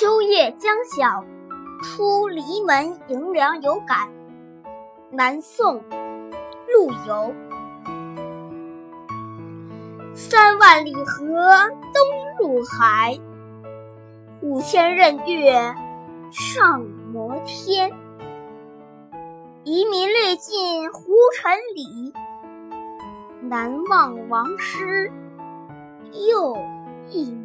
[0.00, 1.24] 秋夜将晓，
[1.82, 4.08] 出篱门迎凉有感，
[5.10, 5.82] 南宋
[6.68, 7.34] 陆游。
[10.14, 13.18] 三万里河东入海，
[14.40, 15.74] 五千仞岳
[16.30, 16.80] 上
[17.12, 17.92] 摩天。
[19.64, 21.02] 遗民泪尽胡
[21.34, 22.12] 尘里，
[23.40, 25.10] 南望王师
[26.12, 26.56] 又
[27.10, 27.37] 一年。